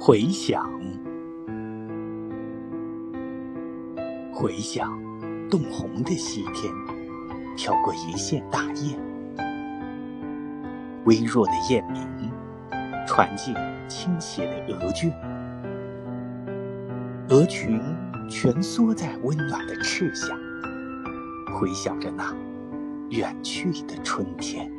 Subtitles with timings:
[0.00, 0.64] 回想
[4.32, 4.96] 回想
[5.50, 6.72] 冻红的西天
[7.56, 8.96] 飘过一线大雁。
[11.04, 12.30] 微弱的雁鸣
[13.08, 13.52] 传进
[13.88, 15.12] 倾斜的鹅群
[17.28, 17.80] 鹅群
[18.30, 20.28] 蜷缩在温暖的翅下
[21.52, 22.32] 回想着那
[23.10, 24.77] 远去的春天。